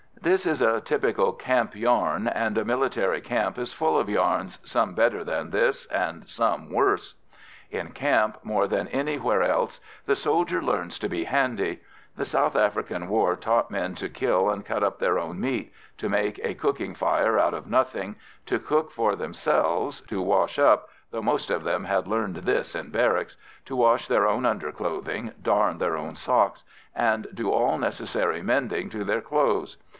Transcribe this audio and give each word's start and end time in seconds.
This 0.19 0.45
is 0.45 0.61
a 0.61 0.81
typical 0.81 1.33
camp 1.33 1.75
yarn, 1.75 2.27
and 2.27 2.55
a 2.57 2.65
military 2.65 3.21
camp 3.21 3.57
is 3.57 3.73
full 3.73 3.97
of 3.97 4.09
yarns, 4.09 4.59
some 4.63 4.93
better 4.93 5.23
than 5.23 5.49
this, 5.49 5.87
and 5.87 6.27
some 6.27 6.71
worse. 6.71 7.15
In 7.71 7.91
camp, 7.91 8.37
more 8.43 8.67
than 8.67 8.87
anywhere 8.89 9.41
else, 9.41 9.79
the 10.05 10.15
soldier 10.15 10.61
learns 10.61 10.99
to 10.99 11.09
be 11.09 11.23
handy. 11.23 11.81
The 12.17 12.25
South 12.25 12.55
African 12.55 13.07
war 13.09 13.35
taught 13.35 13.71
men 13.71 13.95
to 13.95 14.09
kill 14.09 14.49
and 14.49 14.65
cut 14.65 14.83
up 14.83 14.99
their 14.99 15.17
own 15.17 15.39
meat, 15.39 15.71
to 15.97 16.09
make 16.09 16.39
a 16.43 16.53
cooking 16.55 16.93
fire 16.93 17.39
out 17.39 17.55
of 17.55 17.67
nothing, 17.67 18.15
to 18.47 18.59
cook 18.59 18.91
for 18.91 19.15
themselves, 19.15 20.01
to 20.01 20.21
wash 20.21 20.59
up 20.59 20.89
though 21.11 21.23
most 21.23 21.49
of 21.49 21.63
them 21.63 21.83
had 21.85 22.07
learned 22.07 22.37
this 22.37 22.75
in 22.75 22.89
barracks 22.89 23.35
to 23.65 23.75
wash 23.75 24.07
their 24.07 24.27
own 24.27 24.45
underclothing, 24.45 25.31
darn 25.41 25.77
their 25.79 25.97
own 25.97 26.13
socks, 26.15 26.63
and 26.95 27.27
do 27.33 27.51
all 27.51 27.77
necessary 27.77 28.43
mending 28.43 28.89
to 28.89 29.03
their 29.03 29.21
clothes. 29.21 29.77